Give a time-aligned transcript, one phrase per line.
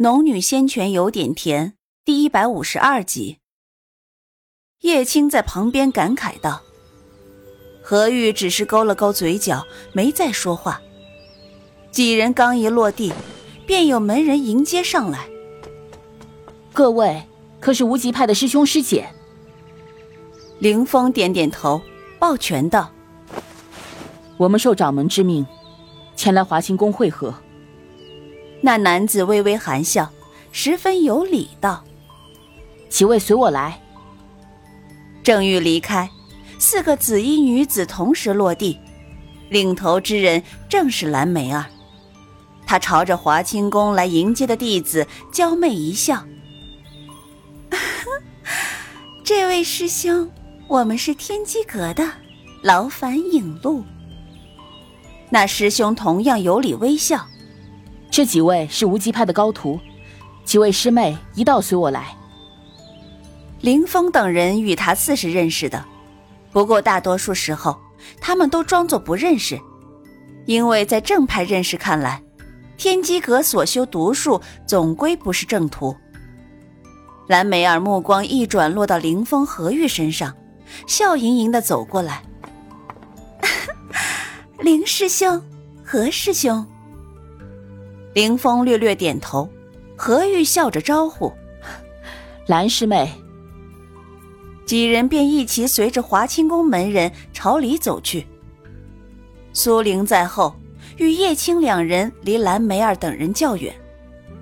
[0.00, 3.38] 农女仙泉有点甜，第一百五十二集。
[4.82, 6.62] 叶青在旁边感慨道
[7.82, 10.80] ：“何玉只是勾了勾嘴角，没再说话。
[11.90, 13.12] 几人刚一落地，
[13.66, 15.28] 便有门人迎接上来。
[16.72, 17.20] 各位
[17.58, 19.08] 可是无极派的师兄师姐？”
[20.60, 21.82] 凌风点点头，
[22.20, 22.92] 抱拳道
[24.38, 25.44] ：“我们受掌门之命，
[26.14, 27.34] 前来华清宫会合。”
[28.60, 30.10] 那男子微微含笑，
[30.50, 31.84] 十分有礼道
[32.90, 33.80] ：“几位随我来。”
[35.22, 36.10] 正欲离开，
[36.58, 38.78] 四个紫衣女子同时落地，
[39.48, 41.66] 领头之人正是蓝梅儿。
[42.66, 46.24] 她朝着华清宫来迎接的弟子娇媚一笑
[49.22, 50.30] ：“这位师兄，
[50.66, 52.04] 我们是天机阁的，
[52.62, 53.84] 劳烦引路。”
[55.30, 57.24] 那师兄同样有礼微笑。
[58.10, 59.78] 这几位是无极派的高徒，
[60.44, 62.16] 几位师妹一道随我来。
[63.60, 65.84] 林峰等人与他自是认识的，
[66.52, 67.76] 不过大多数时候
[68.20, 69.60] 他们都装作不认识，
[70.46, 72.22] 因为在正派认识看来，
[72.76, 75.94] 天机阁所修毒术总归不是正途。
[77.26, 80.34] 蓝梅儿目光一转，落到林峰、何玉身上，
[80.86, 82.22] 笑盈盈的走过来
[84.60, 85.42] ：“林师兄，
[85.84, 86.64] 何师兄。”
[88.18, 89.48] 凌风略略点头，
[89.94, 91.32] 何玉笑着招呼
[92.48, 93.08] ：“蓝师妹。”
[94.66, 98.26] 几人便一齐随着华清宫门人朝里走去。
[99.52, 100.52] 苏玲在后，
[100.96, 103.72] 与叶青两人离蓝梅儿等人较远，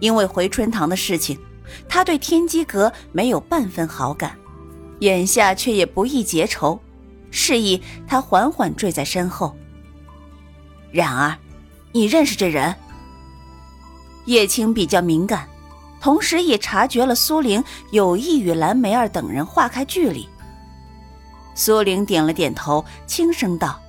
[0.00, 1.38] 因为回春堂的事情，
[1.86, 4.34] 他对天机阁没有半分好感，
[5.00, 6.80] 眼下却也不易结仇，
[7.30, 9.54] 示意他缓缓坠在身后。
[10.90, 11.36] 然而，
[11.92, 12.74] 你认识这人？
[14.28, 15.48] 叶青比较敏感，
[16.02, 20.28] 同时也察觉了苏玲有意与蓝梅儿等人划开距离。
[21.54, 23.80] 苏玲点了点头，轻声道：“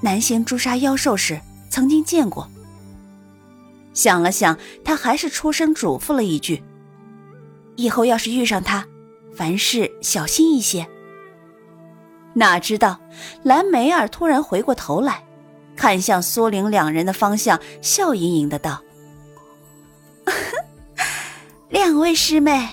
[0.00, 2.48] 南仙诛杀妖兽时曾经见过。”
[3.92, 6.62] 想了想，他还是出声嘱咐了一句
[7.74, 8.86] ：“以后要是遇上他，
[9.34, 10.86] 凡事小心一些。”
[12.34, 13.00] 哪知道
[13.42, 15.24] 蓝梅儿突然回过头来，
[15.74, 18.80] 看向苏玲两人的方向，笑盈盈的道。
[21.68, 22.68] 两位师妹，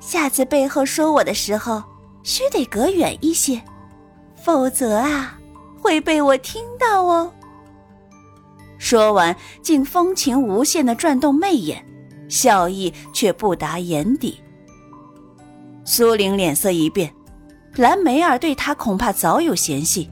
[0.00, 1.82] 下次背后说我的时候，
[2.22, 3.60] 须得隔远一些，
[4.42, 5.38] 否则啊，
[5.80, 7.32] 会被我听到哦。
[8.78, 11.84] 说完，竟风情无限的转动媚眼，
[12.28, 14.40] 笑意却不达眼底。
[15.84, 17.12] 苏玲脸色一变，
[17.74, 20.10] 蓝梅儿对她恐怕早有嫌隙，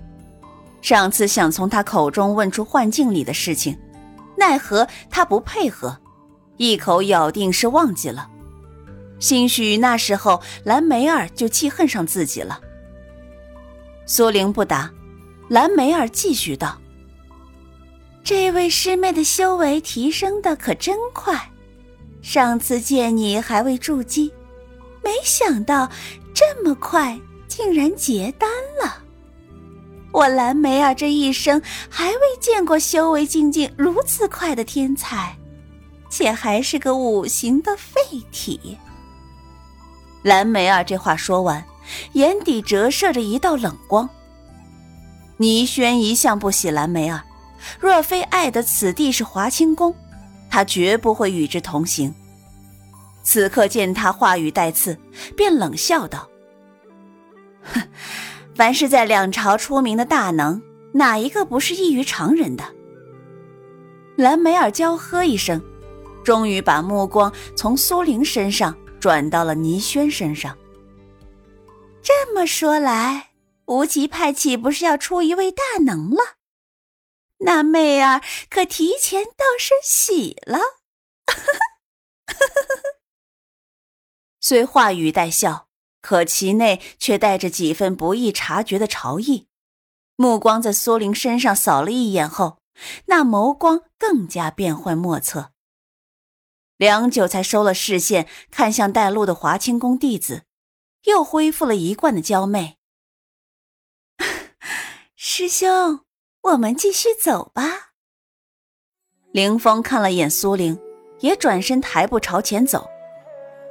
[0.82, 3.76] 上次想从她口中问出幻境里的事情，
[4.36, 5.98] 奈何她不配合。
[6.58, 8.28] 一口咬定是忘记了，
[9.18, 12.60] 兴许那时候蓝梅儿就记恨上自己了。
[14.06, 14.92] 苏玲不答，
[15.48, 16.78] 蓝梅儿继续道
[18.24, 21.50] ：“这位师妹的修为提升的可真快，
[22.22, 24.32] 上次见你还未筑基，
[25.02, 25.88] 没想到
[26.34, 28.50] 这么快竟然结丹
[28.82, 29.04] 了。
[30.10, 35.36] 我蓝梅儿这一生还未见过修为进境如此快的天才。”
[36.18, 38.00] 且还是个五行的废
[38.32, 38.76] 体。
[40.22, 41.64] 蓝梅儿这话说完，
[42.14, 44.10] 眼底折射着一道冷光。
[45.36, 47.22] 倪轩一向不喜蓝梅儿，
[47.78, 49.94] 若非爱的此地是华清宫，
[50.50, 52.12] 他绝不会与之同行。
[53.22, 54.98] 此刻见他话语带刺，
[55.36, 56.28] 便冷笑道
[57.62, 57.80] ：“哼，
[58.56, 60.60] 凡是在两朝出名的大能，
[60.94, 62.64] 哪一个不是异于常人的？”
[64.18, 65.62] 蓝梅儿娇呵一声。
[66.28, 70.54] 终于把目光从苏玲身上转到了倪轩身上。
[72.02, 73.30] 这么说来，
[73.64, 76.36] 无极派岂不是要出一位大能了？
[77.38, 80.58] 那妹儿可提前道声喜了。
[84.38, 85.68] 虽话语带笑，
[86.02, 89.48] 可其内却带着几分不易察觉的潮意。
[90.16, 92.58] 目光在苏玲身上扫了一眼后，
[93.06, 95.52] 那眸光更加变幻莫测。
[96.78, 100.42] 良久，才收了视线，看向带路的华清宫弟子，
[101.06, 102.76] 又恢复了一贯的娇媚。
[105.16, 106.02] 师兄，
[106.42, 107.94] 我们继续走吧。
[109.32, 110.78] 凌风看了眼苏玲，
[111.18, 112.88] 也转身抬步朝前走。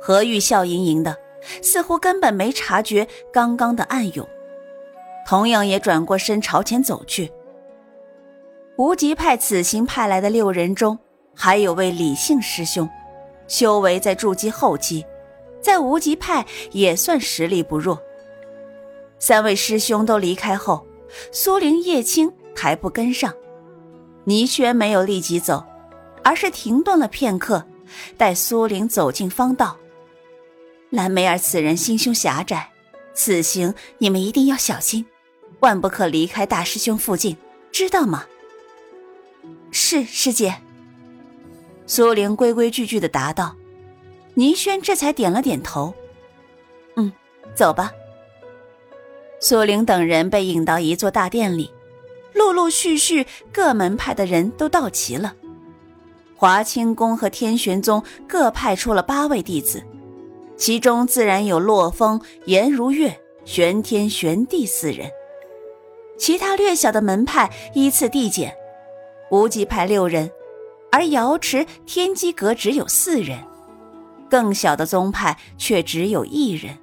[0.01, 1.18] 何玉笑盈盈的，
[1.63, 4.27] 似乎根本没察觉刚刚的暗涌，
[5.25, 7.31] 同样也转过身朝前走去。
[8.77, 11.00] 无极派此行派来的六人中。
[11.39, 12.89] 还有位李姓师兄，
[13.48, 15.06] 修为在筑基后期，
[15.62, 18.02] 在无极派也算实力不弱。
[19.20, 20.86] 三位师兄都离开后，
[21.32, 23.34] 苏灵、叶青还不跟上。
[24.26, 25.66] 倪轩没有立即走，
[26.24, 27.66] 而是停顿了片刻，
[28.18, 29.78] 待苏灵走进方道。
[30.90, 32.70] 蓝梅儿此人心胸狭窄，
[33.14, 35.06] 此行你们一定要小心，
[35.62, 37.38] 万不可离开大师兄附近，
[37.72, 38.26] 知道吗？
[39.72, 40.56] 是师姐。
[41.88, 43.56] 苏玲规规矩矩的答道。
[44.36, 45.92] 倪轩这才点了点头。
[46.95, 47.12] 嗯，
[47.56, 47.92] 走吧。
[49.39, 51.72] 苏玲等人被引到一座大殿里，
[52.34, 55.34] 陆陆续续各门派的人都到齐了。
[56.36, 59.81] 华清宫和天玄宗各派出了八位弟子。
[60.56, 65.10] 其中自然有洛风、颜如月、玄天、玄地四人，
[66.18, 68.56] 其他略小的门派依次递减，
[69.30, 70.31] 无极派六人，
[70.92, 73.39] 而瑶池、天机阁只有四人，
[74.30, 76.78] 更小的宗派却只有一人。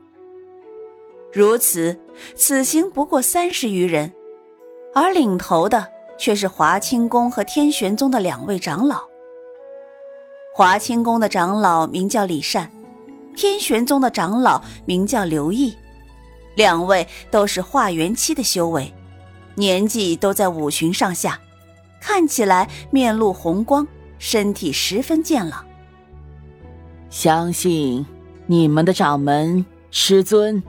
[1.32, 1.98] 如此，
[2.36, 4.12] 此行不过三十余人，
[4.94, 9.02] 而领头的却是华清宫和天玄宗的两位长老。
[10.54, 12.70] 华清宫的长老名叫李善。
[13.34, 15.76] 天玄宗的长老名叫刘毅，
[16.54, 18.94] 两位都是化元期的修为，
[19.56, 21.40] 年纪都在五旬上下，
[22.00, 23.84] 看起来面露红光，
[24.18, 25.64] 身体十分健朗。
[27.10, 28.04] 相信
[28.46, 30.62] 你们的掌门师尊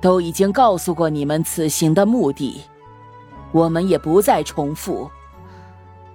[0.00, 2.62] 都已经告诉过你们此行的目的，
[3.52, 5.10] 我们也不再重复。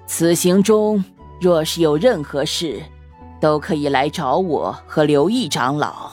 [0.06, 1.04] 此行中
[1.42, 2.82] 若是有任何事，
[3.40, 6.12] 都可以来找我和刘毅长老。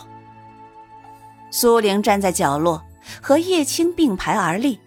[1.50, 2.82] 苏玲站在角落，
[3.20, 4.78] 和叶青并排而立，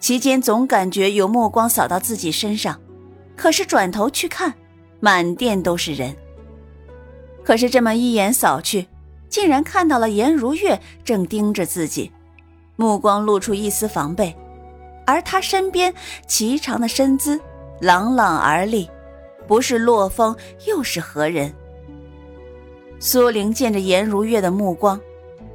[0.00, 2.80] 期间总感觉有目光扫到自己身上，
[3.36, 4.54] 可是转头去看，
[5.04, 6.16] 满殿都是人。
[7.44, 8.86] 可是这么一眼扫去，
[9.28, 12.10] 竟然看到了颜如月正盯着自己，
[12.76, 14.34] 目光露出一丝防备，
[15.06, 15.92] 而他身边
[16.26, 17.38] 颀长的身姿，
[17.82, 18.88] 朗朗而立。
[19.46, 20.34] 不是洛风
[20.66, 21.52] 又是何人？
[22.98, 24.98] 苏玲见着颜如月的目光，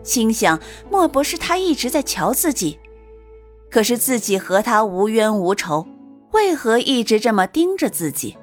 [0.04, 0.60] 心想：
[0.92, 2.78] 莫不是他一直在瞧自己？
[3.72, 5.88] 可是自己和他无冤无仇，
[6.34, 8.38] 为何一直这么盯着自己？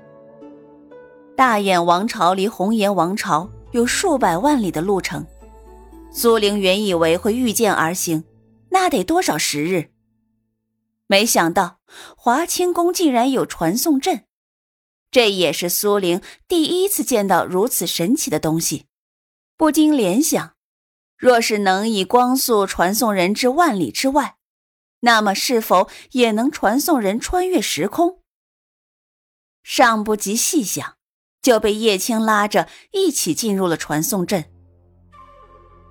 [1.37, 5.27] 大眼王朝离红颜王朝有数百万里的路程，
[6.11, 8.25] 苏玲原以为会御剑而行，
[8.71, 9.91] 那得多少时日？
[11.07, 11.79] 没想到
[12.17, 14.25] 华清宫竟然有传送阵。
[15.11, 18.87] 这也是苏玲第一次见到如此神奇的东西，
[19.59, 20.55] 不禁联想：
[21.19, 24.37] 若是能以光速传送人至万里之外，
[25.01, 28.23] 那么是否也能传送人穿越时空？
[29.63, 30.96] 尚不及细想，
[31.43, 34.45] 就被叶青拉着一起进入了传送阵。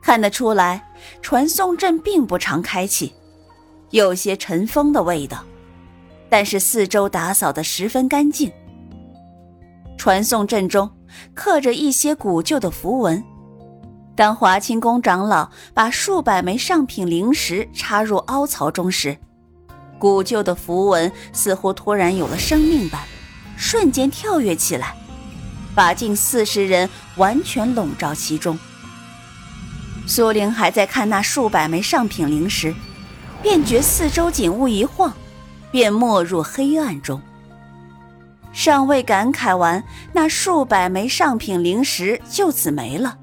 [0.02, 3.14] 看得出来，传送阵并不常开启，
[3.90, 5.44] 有些尘封的味道，
[6.30, 8.52] 但是四周打扫的十分干净。
[9.98, 10.92] 传送阵中
[11.34, 13.24] 刻着一些古旧的符文。
[14.16, 19.18] 当华清宫长老把数百枚上品灵石插入凹槽中时，
[19.98, 23.02] 古旧的符文似乎突然有了生命般，
[23.58, 24.96] 瞬间跳跃起来，
[25.76, 28.58] 把近四十人完全笼罩其中。
[30.08, 32.74] 苏玲还在看那数百枚上品灵石，
[33.42, 35.14] 便觉四周景物一晃，
[35.72, 37.22] 便没入黑暗中。
[38.54, 43.18] 尚未感慨完，那数百枚上品灵石就此没了。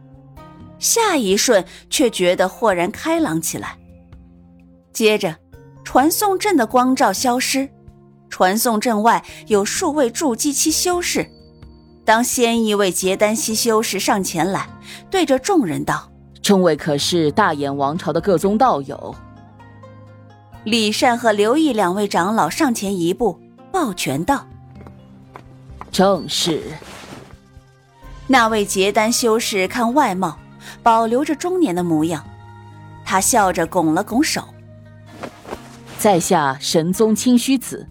[0.78, 3.78] 下一瞬，却觉得豁然开朗起来。
[4.92, 5.36] 接着，
[5.84, 7.70] 传送阵的光照消失，
[8.28, 11.26] 传送阵外有数位筑基期修士。
[12.12, 14.68] 当先一位结丹期修士上前来，
[15.10, 16.10] 对着众人道
[16.42, 19.14] ：“众位可是大眼王朝的各宗道友？”
[20.64, 23.40] 李善和刘毅两位长老上前一步，
[23.72, 24.46] 抱拳道。
[25.90, 26.62] 正是。
[28.26, 30.36] 那位结丹修士看外貌，
[30.82, 32.22] 保留着中年的模样，
[33.06, 34.42] 他笑着拱了拱手
[35.96, 37.88] ：“在下神宗清虚子，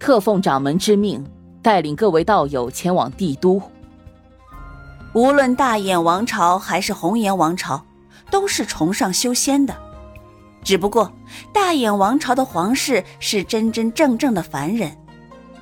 [0.00, 1.24] 特奉掌门之命，
[1.62, 3.62] 带领各位道友前往帝都。
[5.14, 7.84] 无论大眼王朝还是红颜王朝，
[8.30, 9.74] 都是崇尚修仙的，
[10.64, 11.12] 只不过
[11.52, 14.96] 大眼王朝的皇室是真真正正的凡人。”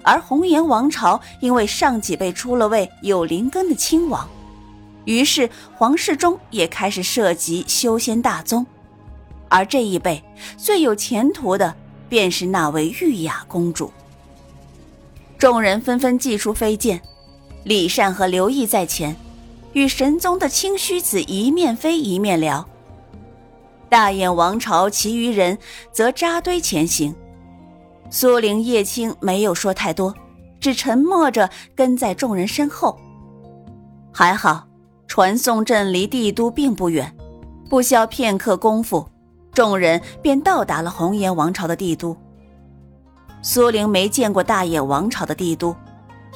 [0.03, 4.27] 而红颜王朝因为上几辈出了位有灵根的亲王，
[5.05, 8.65] 于是皇室中也开始涉及修仙大宗。
[9.51, 10.25] 而这一辈
[10.57, 11.75] 最有前途的，
[12.09, 13.93] 便是那位玉雅公主。
[15.41, 17.01] 众人纷纷祭出飞剑，
[17.65, 19.17] 李善和刘毅在前，
[19.73, 22.69] 与神宗的清虚子一面飞一面聊。
[23.89, 25.57] 大燕王朝其余人
[25.91, 27.15] 则扎堆前行。
[28.11, 30.15] 苏灵、叶青没有说太多，
[30.61, 33.01] 只沉默着跟在众人身后。
[34.13, 34.67] 还好，
[35.07, 37.17] 传送阵离帝都并不远，
[37.71, 39.09] 不消片刻功夫，
[39.55, 42.15] 众人便到达了红颜王朝的帝都。
[43.43, 45.75] 苏灵没见过大燕王朝的帝都，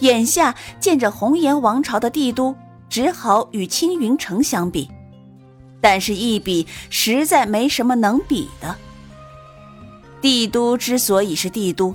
[0.01, 2.55] 眼下见着红颜王朝的帝都，
[2.89, 4.91] 只好与青云城相比，
[5.81, 8.75] 但是，一比实在没什么能比的。
[10.23, 11.95] 帝都之所以是帝都，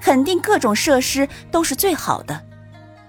[0.00, 2.42] 肯定各种设施都是最好的，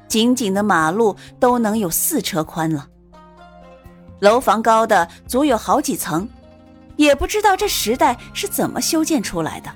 [0.10, 2.88] 仅仅的马路都能有四车宽了。
[4.20, 6.28] 楼房高的足有好几层，
[6.98, 9.72] 也不知道这时代是怎么修建出来的。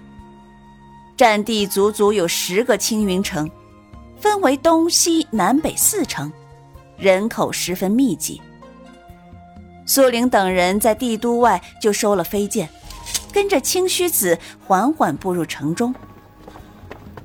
[1.21, 3.47] 占地足足有十个青云城，
[4.19, 6.33] 分为东西南北四城，
[6.97, 8.41] 人口十分密集。
[9.85, 12.67] 苏玲等人在帝都外就收了飞剑。
[13.31, 14.35] 跟着清虚子
[14.65, 15.93] 缓缓步入城中。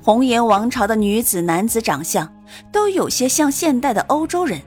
[0.03, 2.31] 红颜王朝的女子、男子长相
[2.71, 4.61] 都有些像现代的欧洲人，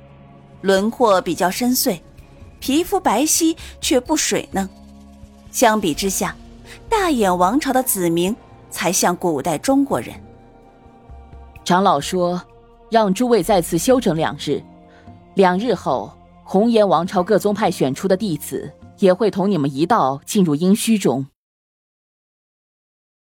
[0.60, 2.00] 轮廓比较深邃，
[2.58, 4.68] 皮肤白皙却不水嫩。
[5.52, 6.34] 相比之下，
[6.88, 8.34] 大眼王朝的子民
[8.70, 10.14] 才像古代中国人。
[11.64, 12.40] 长老说，
[12.90, 14.62] 让诸位在此休整两日，
[15.34, 16.10] 两日后，
[16.44, 21.26] 红颜王朝各宗派选出的弟子也会同你们一道进入阴虚中。